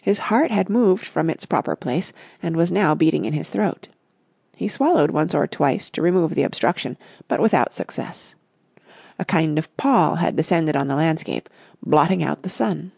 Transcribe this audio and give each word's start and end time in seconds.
His 0.00 0.20
heart 0.30 0.52
had 0.52 0.70
moved 0.70 1.04
from 1.06 1.28
its 1.28 1.44
proper 1.44 1.74
place 1.74 2.12
and 2.40 2.54
was 2.56 2.70
now 2.70 2.94
beating 2.94 3.24
in 3.24 3.32
his 3.32 3.50
throat. 3.50 3.88
He 4.54 4.68
swallowed 4.68 5.10
once 5.10 5.34
or 5.34 5.48
twice 5.48 5.90
to 5.90 6.02
remove 6.02 6.36
the 6.36 6.44
obstruction, 6.44 6.96
but 7.26 7.40
without 7.40 7.72
success. 7.74 8.36
A 9.18 9.24
kind 9.24 9.58
of 9.58 9.76
pall 9.76 10.14
had 10.14 10.36
descended 10.36 10.76
on 10.76 10.86
the 10.86 10.94
landscape, 10.94 11.48
blotting 11.84 12.22
out 12.22 12.42
the 12.42 12.48
sun. 12.48 12.92